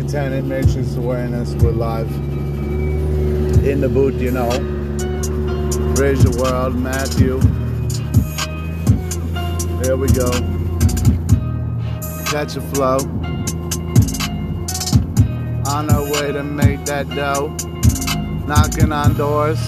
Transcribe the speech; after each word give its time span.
Satanic 0.00 0.44
Matrix 0.44 0.96
Awareness. 0.96 1.54
We're 1.54 1.70
live 1.70 2.10
in 3.64 3.80
the 3.80 3.88
booth, 3.88 4.20
you 4.20 4.32
know. 4.32 4.48
Raise 5.94 6.24
the 6.24 6.36
world, 6.42 6.74
Math-u. 6.74 7.38
There 9.82 9.96
we 9.96 10.08
go. 10.08 10.30
Catch 12.26 12.56
a 12.56 12.60
flow. 12.72 12.98
On 15.72 15.88
our 15.88 16.02
way 16.10 16.32
to 16.32 16.42
make 16.42 16.84
that 16.86 17.08
dough. 17.10 17.54
Knocking 18.48 18.90
on 18.90 19.16
doors, 19.16 19.60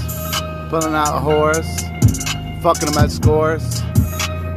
pulling 0.70 0.94
out 0.94 1.22
whores, 1.22 1.66
fucking 2.62 2.90
them 2.90 3.04
at 3.04 3.12
scores. 3.12 3.80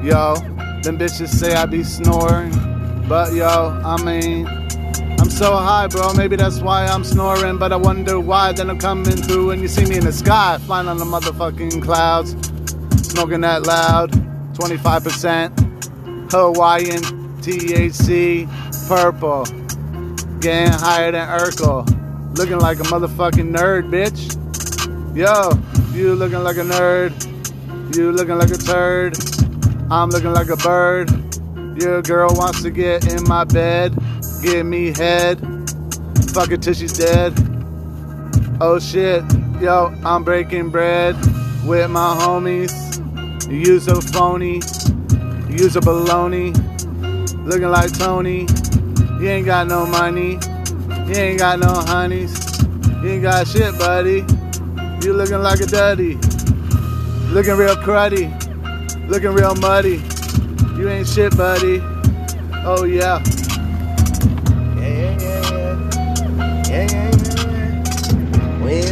Yo, 0.03 0.33
them 0.81 0.97
bitches 0.97 1.27
say 1.27 1.53
I 1.53 1.67
be 1.67 1.83
snoring. 1.83 2.51
But 3.07 3.33
yo, 3.33 3.79
I 3.85 4.01
mean, 4.03 4.47
So 5.29 5.55
high, 5.55 5.87
bro. 5.87 6.13
Maybe 6.13 6.35
that's 6.35 6.59
why 6.59 6.85
I'm 6.85 7.03
snoring. 7.03 7.57
But 7.57 7.71
I 7.71 7.77
wonder 7.77 8.19
why. 8.19 8.51
Then 8.51 8.69
I'm 8.69 8.79
coming 8.79 9.15
through 9.15 9.51
and 9.51 9.61
you 9.61 9.67
see 9.67 9.85
me 9.85 9.97
in 9.97 10.05
the 10.05 10.11
sky, 10.11 10.57
flying 10.65 10.87
on 10.87 10.97
the 10.97 11.05
motherfucking 11.05 11.81
clouds, 11.81 12.31
smoking 13.07 13.41
that 13.41 13.63
loud. 13.63 14.11
25% 14.53 16.31
Hawaiian 16.31 17.01
THC 17.41 18.47
purple, 18.89 19.45
getting 20.41 20.73
higher 20.73 21.11
than 21.13 21.27
Urkel, 21.29 21.87
looking 22.37 22.59
like 22.59 22.79
a 22.79 22.83
motherfucking 22.83 23.55
nerd, 23.55 23.89
bitch. 23.89 24.35
Yo, 25.15 25.51
you 25.97 26.15
looking 26.15 26.43
like 26.43 26.57
a 26.57 26.61
nerd. 26.61 27.13
You 27.95 28.11
looking 28.11 28.37
like 28.37 28.51
a 28.51 28.57
turd. 28.57 29.17
I'm 29.89 30.09
looking 30.09 30.33
like 30.33 30.49
a 30.49 30.57
bird. 30.57 31.09
Your 31.79 32.01
girl 32.01 32.29
wants 32.33 32.61
to 32.63 32.71
get 32.71 33.13
in 33.13 33.23
my 33.23 33.45
bed, 33.45 33.97
give 34.41 34.65
me 34.65 34.87
head, 34.87 35.39
fuck 36.33 36.51
it 36.51 36.61
till 36.61 36.73
she's 36.73 36.91
dead. 36.91 37.33
Oh 38.59 38.79
shit, 38.79 39.23
yo, 39.61 39.95
I'm 40.03 40.25
breaking 40.25 40.71
bread 40.71 41.15
with 41.65 41.89
my 41.89 42.17
homies. 42.19 42.73
You 43.49 43.55
use 43.59 43.87
a 43.87 44.01
phony, 44.01 44.55
you 45.49 45.63
use 45.63 45.77
a 45.77 45.79
baloney, 45.79 46.51
looking 47.45 47.69
like 47.69 47.97
Tony. 47.97 48.45
You 49.21 49.29
ain't 49.29 49.45
got 49.45 49.67
no 49.67 49.85
money, 49.85 50.37
you 51.07 51.15
ain't 51.15 51.39
got 51.39 51.59
no 51.59 51.73
honeys, 51.73 52.61
you 53.01 53.09
ain't 53.09 53.23
got 53.23 53.47
shit, 53.47 53.77
buddy. 53.79 54.25
You 55.01 55.13
looking 55.13 55.41
like 55.41 55.61
a 55.61 55.65
daddy, 55.65 56.15
looking 57.31 57.55
real 57.55 57.77
cruddy, 57.77 58.27
looking 59.07 59.31
real 59.31 59.55
muddy. 59.55 60.03
You 60.79 60.87
ain't 60.87 61.09
shit, 61.09 61.35
buddy. 61.35 61.81
Oh 62.63 62.85
yeah. 62.85 63.21
Yeah, 64.77 65.17
yeah, 65.19 65.19
yeah, 65.19 65.51
yeah. 65.51 66.63
Yeah, 66.69 66.87
yeah, 66.87 67.11
yeah. 67.51 68.63
We 68.63 68.83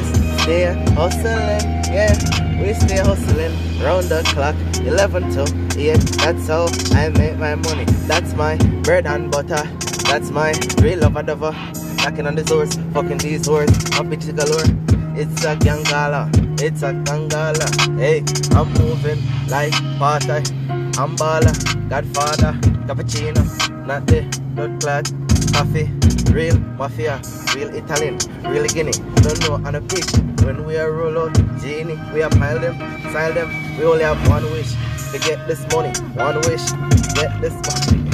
stay 0.41 0.65
hustling, 0.95 1.63
yeah. 1.87 2.11
We 2.59 2.73
stay 2.73 2.97
hustling 2.97 3.55
round 3.81 4.09
the 4.09 4.21
clock, 4.33 4.55
11 4.85 5.31
to 5.31 5.43
8. 5.79 5.95
That's 6.19 6.47
how 6.49 6.67
I 6.91 7.07
make 7.07 7.37
my 7.37 7.55
money. 7.55 7.85
That's 8.05 8.33
my 8.33 8.57
bread 8.83 9.07
and 9.07 9.31
butter. 9.31 9.63
That's 10.09 10.29
my 10.29 10.51
real 10.81 10.99
love 10.99 11.15
and 11.15 11.29
lover. 11.29 11.55
Knocking 12.03 12.27
on 12.27 12.35
the 12.35 12.43
doors, 12.43 12.75
fucking 12.91 13.19
these 13.19 13.43
doors. 13.43 13.69
I'm 13.93 14.11
bitch 14.11 14.27
galore. 14.35 14.67
It's 15.15 15.45
a 15.45 15.55
gangala, 15.55 16.29
it's 16.61 16.83
a 16.83 16.91
gangala. 16.91 17.97
Hey, 17.97 18.25
I'm 18.57 18.71
moving 18.73 19.23
like 19.47 19.71
party. 19.97 20.66
I'm 20.99 21.15
baller, 21.15 21.53
Godfather, 21.89 22.53
cappuccino, 22.87 23.43
not 23.85 24.07
the 24.07 24.21
blood 24.55 24.81
clot, 24.81 25.05
coffee, 25.53 25.91
real 26.33 26.57
mafia, 26.75 27.21
real 27.53 27.69
Italian, 27.69 28.17
real 28.43 28.65
Guinea. 28.65 28.93
Don't 29.21 29.39
know 29.41 29.53
on 29.63 29.75
a 29.75 29.81
pitch 29.81 30.09
when 30.41 30.65
we 30.65 30.75
are 30.75 30.91
roll 30.91 31.19
out, 31.19 31.35
genie, 31.61 31.99
we 32.15 32.23
are 32.23 32.31
pile 32.31 32.59
them, 32.59 32.73
style 33.11 33.31
them. 33.31 33.47
We 33.77 33.83
only 33.85 34.05
have 34.05 34.17
one 34.27 34.43
wish 34.45 34.71
to 35.11 35.19
get 35.19 35.47
this 35.47 35.61
money, 35.71 35.91
one 36.15 36.37
wish, 36.49 36.65
get 37.13 37.39
this 37.41 37.53
money. 37.53 38.03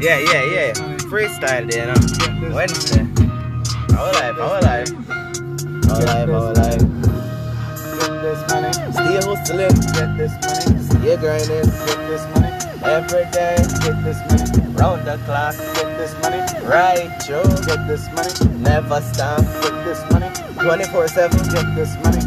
Yeah, 0.00 0.18
yeah, 0.20 0.44
yeah. 0.44 0.72
Freestyle 1.10 1.66
no? 1.66 1.94
this 1.94 2.54
Wednesday. 2.54 3.04
Our 3.96 4.12
life, 4.12 4.38
our 4.38 4.60
life. 4.60 4.92
Our 5.90 6.02
life, 6.04 6.28
our 6.28 6.52
life. 6.54 7.07
Get 8.18 8.22
this 8.22 8.50
money. 8.50 8.72
Stay 8.72 9.16
hustling, 9.28 9.76
Get 9.94 10.16
this 10.18 10.32
money. 10.42 10.82
stay 10.82 11.16
grinding. 11.16 11.70
Get 11.86 12.00
this 12.08 12.24
money. 12.34 12.50
Every 12.82 13.24
day, 13.30 13.56
Get 13.82 13.96
this 14.04 14.18
money. 14.28 14.74
round 14.74 15.06
the 15.06 15.18
clock, 15.24 15.54
Get 15.74 15.98
this 15.98 16.14
money. 16.22 16.40
right, 16.66 17.10
Joe. 17.26 17.42
Get 17.66 17.86
this 17.86 18.06
money. 18.14 18.58
Never 18.58 19.00
stop, 19.02 19.40
Get 19.62 19.84
this 19.84 20.02
money. 20.10 20.28
24 20.60 21.08
7, 21.08 21.38
Get 21.54 21.74
this 21.76 21.94
money. 22.02 22.20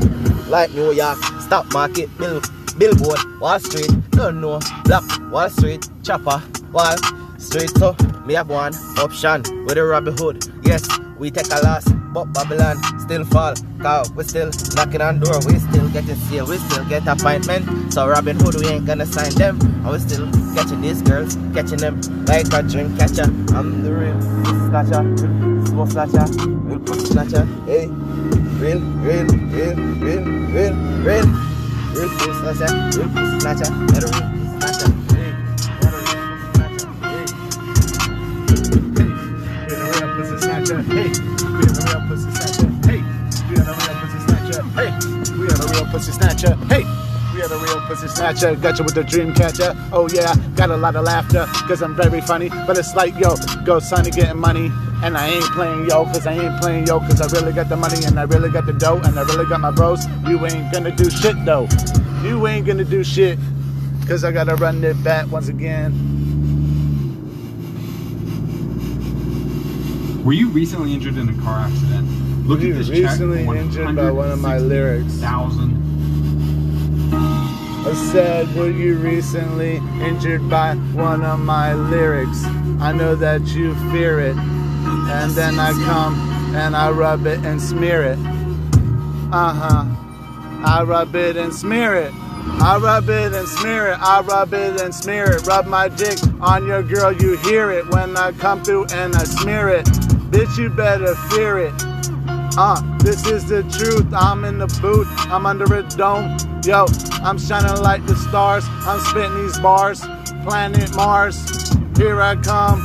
like 0.50 0.72
New 0.74 0.92
York, 0.92 1.18
stock 1.42 1.72
market, 1.74 2.10
bill, 2.18 2.42
billboard, 2.78 3.20
Wall 3.40 3.60
Street, 3.60 3.90
don't 4.12 4.40
know, 4.42 4.60
Black 4.86 5.04
Wall 5.32 5.50
Street, 5.50 5.88
chopper, 6.04 6.42
Wall 6.72 6.96
Street. 7.38 7.70
So, 7.78 7.96
me 8.26 8.34
have 8.36 8.50
one 8.50 8.74
option 8.98 9.44
with 9.66 9.76
the 9.76 9.84
Robin 9.84 10.16
Hood. 10.18 10.46
Yes, 10.64 10.88
we 11.18 11.32
take 11.32 11.48
a 11.52 11.60
loss, 11.64 11.86
but 12.14 12.26
Babylon 12.34 12.78
still 13.00 13.24
fall. 13.26 13.54
Cause 13.82 14.12
we 14.12 14.24
still 14.24 14.52
knocking 14.76 15.02
on 15.02 15.20
door, 15.20 15.40
we 15.48 15.58
still 15.60 15.90
getting 15.90 16.16
sale, 16.16 16.46
we 16.48 16.58
still 16.58 16.86
get 16.86 17.08
appointment. 17.08 17.94
So 17.94 18.08
Robin 18.08 18.40
Hood, 18.40 18.56
we 18.56 18.68
ain't 18.68 18.86
gonna 18.86 19.06
sign 19.06 19.34
them. 19.34 19.60
And 19.62 19.90
we 19.90 20.00
still 20.00 20.30
catching 20.54 20.82
these 20.82 21.02
girls, 21.02 21.36
catching 21.54 21.78
them 21.78 22.02
like 22.26 22.54
a 22.54 22.62
dream 22.64 22.96
catcher. 22.98 23.26
I'm 23.56 23.84
the 23.84 23.94
real 23.94 24.22
snatcher, 24.70 25.04
smoke 25.68 25.90
snatcher, 25.90 26.26
real 26.68 26.80
pussy 26.80 27.06
snatcher. 27.08 27.46
Hey, 27.66 27.88
real, 28.60 28.80
real, 28.80 29.26
real, 29.26 29.76
real, 29.76 30.24
real, 30.52 30.74
real, 31.02 31.26
real 31.96 32.10
pussy 32.20 32.34
snatcher, 32.54 32.72
real 33.00 33.10
pussy 33.10 33.40
snatcher, 33.40 33.72
real 33.74 34.10
pussy 40.16 40.38
snatcher. 40.38 40.82
Hey, 40.84 41.41
we 45.42 45.48
are 45.48 45.58
the 45.58 45.74
real 45.74 45.86
pussy 45.92 46.12
snatcher. 46.12 46.56
Hey. 46.70 46.86
We 47.34 47.42
are 47.42 47.48
the 47.48 47.58
real 47.58 47.82
pussy 47.88 48.08
snatcher, 48.10 48.56
got 48.56 48.78
you 48.78 48.86
with 48.86 48.94
the 48.94 49.04
dream 49.04 49.34
catcher. 49.34 49.74
Oh 49.92 50.08
yeah, 50.12 50.36
got 50.56 50.70
a 50.70 50.78
lot 50.78 50.96
of 50.96 51.06
laughter, 51.06 51.46
cause 51.66 51.82
I'm 51.82 51.96
very 51.96 52.22
funny. 52.22 52.50
But 52.50 52.78
it's 52.78 52.94
like, 52.94 53.18
yo, 53.18 53.36
go 53.66 53.80
Sonny 53.80 54.12
getting 54.12 54.38
money. 54.38 54.70
And 55.04 55.18
I 55.18 55.30
ain't 55.30 55.46
playing 55.46 55.90
yo, 55.90 56.06
cause 56.06 56.28
I 56.28 56.34
ain't 56.34 56.62
playing 56.62 56.86
yo, 56.86 57.00
cause 57.00 57.22
I 57.22 57.40
really 57.40 57.54
got 57.54 57.70
the 57.70 57.78
money 57.78 58.06
and 58.06 58.20
I 58.20 58.24
really 58.24 58.52
got 58.52 58.68
the 58.68 58.74
dough 58.74 59.02
and 59.04 59.18
I 59.18 59.24
really 59.24 59.46
got 59.46 59.60
my 59.62 59.72
bros. 59.72 60.06
You 60.28 60.46
ain't 60.46 60.72
gonna 60.72 60.96
do 60.96 61.10
shit 61.10 61.44
though. 61.44 61.68
You 62.22 62.46
ain't 62.46 62.68
gonna 62.68 62.84
do 62.84 63.04
shit, 63.04 63.40
cause 64.08 64.24
I 64.24 64.32
gotta 64.32 64.56
run 64.56 64.84
it 64.84 65.02
back 65.04 65.26
once 65.32 65.48
again. 65.48 65.92
Were 70.24 70.34
you 70.34 70.50
recently 70.50 70.94
injured 70.94 71.18
in 71.18 71.30
a 71.30 71.42
car 71.42 71.62
accident? 71.62 72.21
Look 72.44 72.62
You 72.62 72.72
at 72.74 72.78
this 72.80 72.90
recently 72.90 73.46
check. 73.46 73.56
injured 73.56 73.96
by 73.96 74.12
one 74.12 74.32
of 74.32 74.40
my 74.40 74.58
lyrics. 74.58 75.14
Thousand. 75.16 75.78
I 77.14 77.94
said, 78.12 78.54
were 78.56 78.70
you 78.70 78.98
recently 78.98 79.78
injured 80.02 80.50
by 80.50 80.76
one 80.94 81.24
of 81.24 81.40
my 81.40 81.74
lyrics? 81.74 82.44
I 82.80 82.92
know 82.94 83.16
that 83.16 83.42
you 83.48 83.74
fear 83.92 84.20
it. 84.20 84.36
And 84.38 85.32
then 85.32 85.60
I 85.60 85.72
come 85.86 86.16
and 86.56 86.76
I 86.76 86.90
rub 86.92 87.26
it 87.26 87.40
and 87.46 87.62
smear 87.62 88.04
it. 88.04 88.18
Uh 89.32 89.54
huh. 89.54 89.86
I 90.64 90.84
rub 90.84 91.16
it 91.16 91.38
and 91.38 91.54
smear 91.54 91.96
it. 91.96 92.12
I 92.14 92.78
rub 92.82 93.10
it 93.10 93.34
and 93.34 93.48
smear 93.48 93.88
it. 93.90 94.00
I 94.00 94.22
rub 94.22 94.54
it 94.54 94.82
and 94.82 94.94
smear 94.94 95.32
it. 95.32 95.46
Rub 95.48 95.66
my 95.68 95.88
dick 95.90 96.18
on 96.42 96.66
your 96.68 96.84
girl, 96.84 97.12
you 97.12 97.38
hear 97.38 97.72
it 97.72 97.88
when 97.90 98.18
I 98.18 98.32
come 98.34 98.64
through 98.64 98.86
and 98.94 99.16
I 99.16 99.24
smear 99.24 99.70
it. 99.70 99.86
Bitch, 100.32 100.58
you 100.58 100.70
better 100.70 101.16
fear 101.30 101.60
it. 101.60 101.74
Uh, 102.58 102.82
this 103.00 103.26
is 103.28 103.48
the 103.48 103.64
truth. 103.64 104.14
I'm 104.14 104.44
in 104.46 104.58
the 104.58 104.68
booth. 104.82 105.08
I'm 105.32 105.46
under 105.46 105.66
a 105.74 105.84
dome. 105.84 106.38
Yo, 106.64 106.86
I'm 107.24 107.40
shining 107.40 107.82
like 107.82 108.06
the 108.06 108.16
stars. 108.16 108.66
I'm 108.68 109.00
spitting 109.00 109.36
these 109.42 109.58
bars. 109.60 110.02
Planet 110.44 110.94
Mars. 110.96 111.36
Here 111.98 112.22
I 112.22 112.36
come. 112.36 112.82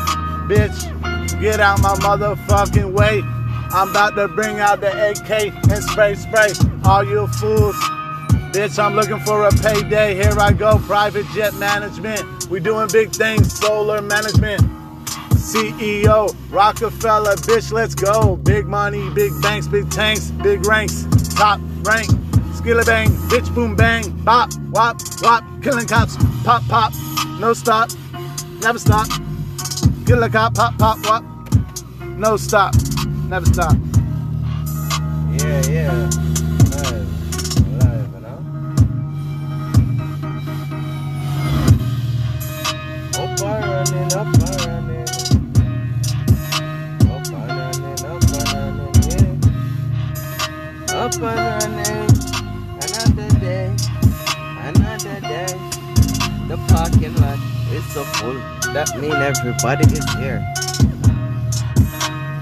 Bitch, 0.49 1.41
get 1.41 1.61
out 1.61 1.81
my 1.81 1.95
motherfucking 1.97 2.93
way. 2.93 3.23
I'm 3.73 3.91
about 3.91 4.15
to 4.17 4.29
bring 4.29 4.61
out 4.61 4.81
the 4.81 5.11
AK 5.11 5.53
and 5.71 5.83
spray 5.85 6.15
spray. 6.15 6.53
All 6.85 7.05
you 7.05 7.27
fools. 7.27 7.77
Bitch, 8.53 8.83
I'm 8.83 8.95
looking 8.95 9.21
for 9.21 9.47
a 9.47 9.51
payday. 9.51 10.15
Here 10.15 10.39
I 10.39 10.53
go. 10.53 10.79
Private 10.79 11.27
jet 11.35 11.55
management. 11.55 12.49
We 12.49 12.61
doing 12.61 12.89
big 12.93 13.11
things. 13.11 13.53
Solar 13.53 14.01
management. 14.01 14.63
CEO, 15.47 16.35
Rockefeller, 16.51 17.37
bitch, 17.37 17.71
let's 17.71 17.95
go. 17.95 18.35
Big 18.35 18.67
money, 18.67 19.09
big 19.11 19.31
banks, 19.41 19.69
big 19.69 19.89
tanks, 19.91 20.33
big 20.43 20.67
ranks, 20.67 21.07
top 21.37 21.61
rank. 21.83 22.09
Skilla 22.57 22.85
bang, 22.85 23.11
bitch, 23.31 23.55
boom 23.55 23.77
bang, 23.77 24.11
bop, 24.25 24.51
wop, 24.71 25.01
wop, 25.23 25.45
killing 25.63 25.87
cops, 25.87 26.17
pop, 26.43 26.67
pop, 26.69 26.93
no 27.39 27.53
stop. 27.53 27.91
never 28.61 28.81
stop. 28.81 29.07
Like 30.09 30.35
a 30.35 30.51
pop, 30.51 30.77
pop, 30.79 30.99
wop, 31.07 31.25
No 32.01 32.37
stop, 32.37 32.75
never 33.29 33.47
stop. 33.47 33.77
Yeah, 35.31 35.63
yeah. 35.69 36.26
Up 51.07 51.15
and 51.15 51.23
running. 51.23 52.11
Another 52.83 53.39
day, 53.39 53.77
another 54.59 55.21
day. 55.21 55.47
The 56.49 56.59
parking 56.67 57.15
lot 57.23 57.39
is 57.71 57.85
so 57.95 58.03
full. 58.19 58.35
That 58.75 58.91
means 58.99 59.15
everybody 59.15 59.85
is 59.87 60.03
here. 60.19 60.43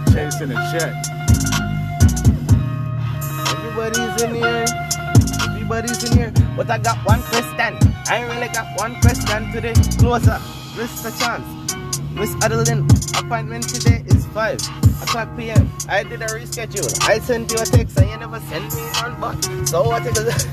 Chasing 0.08 0.50
a 0.50 0.60
check. 0.72 0.96
Everybody's 3.52 4.22
in 4.22 4.34
here. 4.34 4.64
Everybody's 5.46 6.10
in 6.10 6.16
here. 6.16 6.32
But 6.56 6.70
I 6.70 6.78
got 6.78 6.96
one 7.04 7.20
question. 7.20 7.76
I 8.08 8.22
really 8.32 8.48
got 8.48 8.80
one 8.80 8.98
question 9.02 9.52
today. 9.52 9.74
Closer. 9.98 10.40
Mr. 10.78 11.12
Chance. 11.20 11.63
Miss 12.14 12.34
Adeline, 12.42 12.86
appointment 13.18 13.68
today 13.68 14.04
is 14.08 14.24
5 14.26 14.54
o'clock 15.02 15.36
p.m. 15.36 15.70
I 15.88 16.02
did 16.02 16.22
a 16.22 16.26
reschedule. 16.26 17.08
I 17.08 17.18
sent 17.18 17.52
you 17.52 17.58
a 17.58 17.64
text 17.64 17.98
and 17.98 18.10
you 18.10 18.16
never 18.18 18.40
sent 18.40 18.74
me 18.74 18.82
one 19.02 19.20
back. 19.20 19.66
So 19.68 19.82
what 19.84 20.06
is? 20.06 20.46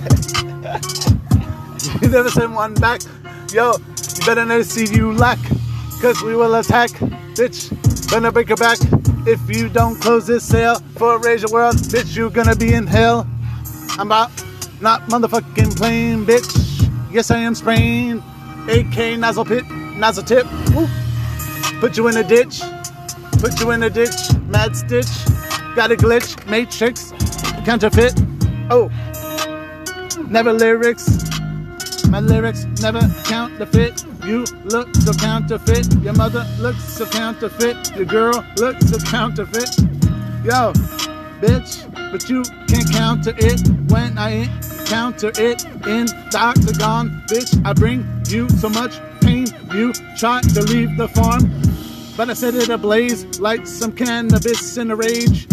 You 2.02 2.10
never 2.10 2.30
send 2.30 2.54
one 2.54 2.76
back. 2.76 3.02
Yo, 3.52 3.74
you 3.74 4.26
better 4.26 4.46
not 4.46 4.66
see 4.66 4.86
you 4.96 5.14
lack. 5.14 5.40
Cause 6.02 6.22
we 6.22 6.36
will 6.36 6.56
attack. 6.56 6.92
Bitch, 7.36 7.70
gonna 8.12 8.32
break 8.32 8.50
your 8.50 8.58
back. 8.58 8.78
If 9.28 9.40
you 9.50 9.70
don't 9.70 10.00
close 10.00 10.28
this 10.28 10.44
sale 10.48 10.76
for 10.98 11.20
Rayjahwrld, 11.20 11.74
bitch, 11.92 12.16
you 12.16 12.30
gonna 12.30 12.56
be 12.56 12.74
in 12.74 12.88
hell. 12.88 13.28
I'm 13.98 14.08
about 14.08 14.32
not 14.80 15.02
motherfucking 15.04 15.76
playing, 15.78 16.26
bitch. 16.26 16.90
Yes, 17.12 17.32
I 17.32 17.38
am 17.40 17.56
spraying. 17.56 18.24
AK 18.68 19.18
nozzle 19.20 19.46
pit, 19.46 19.68
nozzle 19.98 20.24
tip. 20.24 20.46
Put 21.82 21.98
you 21.98 22.08
in 22.10 22.18
a 22.18 22.24
ditch. 22.24 22.62
Put 23.40 23.60
you 23.60 23.72
in 23.72 23.82
a 23.82 23.90
ditch. 23.90 24.32
Mad 24.48 24.76
stitch. 24.76 25.10
Got 25.76 25.92
a 25.92 25.96
glitch. 25.96 26.38
Matrix. 26.46 27.12
Counterfeit. 27.66 28.14
Oh. 28.70 28.92
Never 30.30 30.54
lyrics. 30.54 31.10
My 32.08 32.20
lyrics 32.20 32.66
never 32.82 33.02
counterfeit. 33.24 34.06
You 34.24 34.46
look 34.66 34.96
so 34.96 35.12
counterfeit. 35.14 35.92
Your 36.04 36.14
mother 36.14 36.46
looks 36.60 36.84
so 36.84 37.08
counterfeit. 37.08 37.96
Your 37.96 38.06
girl 38.06 38.46
looks 38.58 38.88
so 38.92 39.00
counterfeit. 39.00 39.76
Yo, 40.46 40.74
bitch, 41.42 41.92
but 42.12 42.30
you 42.30 42.44
can't 42.68 42.92
counter 42.92 43.34
it 43.38 43.68
when 43.90 44.20
I 44.20 44.46
counter 44.86 45.30
it 45.30 45.66
in 45.88 46.06
the 46.06 46.38
octagon. 46.40 47.24
Bitch, 47.28 47.60
I 47.66 47.74
bring 47.74 48.06
you 48.28 48.48
so 48.50 48.70
much 48.70 49.00
pain. 49.22 49.48
You 49.74 49.94
try 50.18 50.42
to 50.42 50.62
leave 50.64 50.98
the 50.98 51.08
farm, 51.08 51.61
but 52.22 52.30
I 52.30 52.34
set 52.34 52.54
it 52.54 52.70
ablaze 52.70 53.40
like 53.40 53.66
some 53.66 53.92
cannabis 53.92 54.78
in 54.78 54.92
a 54.92 54.96
rage. 54.96 55.48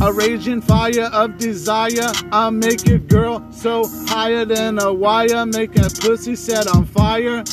A 0.00 0.12
raging 0.12 0.60
fire 0.60 1.08
of 1.12 1.38
desire. 1.38 2.10
I'll 2.32 2.50
make 2.50 2.84
your 2.84 2.98
girl 2.98 3.46
so 3.52 3.88
higher 4.08 4.44
than 4.44 4.80
a 4.80 4.92
wire. 4.92 5.46
Make 5.46 5.76
a 5.76 5.88
pussy 5.88 6.34
set 6.34 6.66
on 6.66 6.84
fire. 6.84 7.44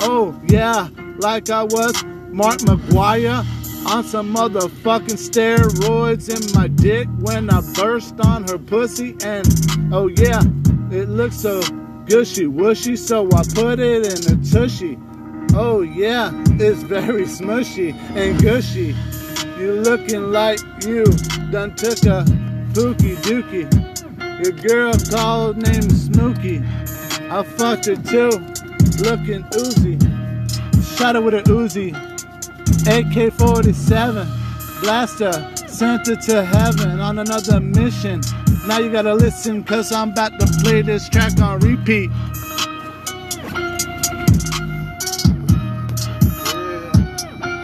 Oh, 0.00 0.34
yeah, 0.46 0.88
like 1.18 1.50
I 1.50 1.64
was 1.64 2.02
Mark 2.30 2.60
McGwire 2.60 3.44
on 3.86 4.02
some 4.02 4.34
motherfucking 4.34 5.20
steroids 5.20 6.30
in 6.34 6.58
my 6.58 6.68
dick 6.68 7.06
when 7.18 7.50
I 7.50 7.60
burst 7.74 8.14
on 8.20 8.48
her 8.48 8.56
pussy. 8.56 9.14
And 9.22 9.46
oh, 9.92 10.06
yeah, 10.06 10.40
it 10.90 11.10
looks 11.10 11.36
so 11.36 11.60
gushy 12.06 12.46
wushy, 12.46 12.96
so 12.96 13.26
I 13.26 13.42
put 13.54 13.78
it 13.78 14.06
in 14.06 14.38
a 14.38 14.42
tushy. 14.42 14.96
Oh, 15.52 15.80
yeah, 15.82 16.30
it's 16.60 16.82
very 16.82 17.24
smushy 17.24 17.92
and 18.14 18.40
gushy. 18.40 18.94
You 19.58 19.72
looking 19.72 20.30
like 20.30 20.60
you 20.84 21.04
done 21.50 21.74
took 21.74 21.98
a 22.04 22.24
pookie 22.72 23.16
dookie. 23.16 23.68
Your 24.42 24.52
girl 24.52 24.94
called 25.10 25.56
named 25.56 25.92
Smokey. 25.92 26.62
I 27.30 27.42
fucked 27.42 27.86
her 27.86 27.96
too, 27.96 28.30
looking 29.02 29.44
oozy. 29.54 29.98
Shot 30.96 31.16
her 31.16 31.20
with 31.20 31.34
a 31.34 31.42
Uzi. 31.42 31.92
AK 32.86 33.32
47. 33.32 34.28
Blaster 34.80 35.32
sent 35.66 36.06
her 36.06 36.16
to 36.16 36.44
heaven 36.44 37.00
on 37.00 37.18
another 37.18 37.60
mission. 37.60 38.20
Now 38.66 38.78
you 38.78 38.90
gotta 38.90 39.14
listen, 39.14 39.64
cause 39.64 39.92
I'm 39.92 40.12
about 40.12 40.38
to 40.38 40.46
play 40.62 40.82
this 40.82 41.08
track 41.08 41.40
on 41.40 41.58
repeat. 41.60 42.10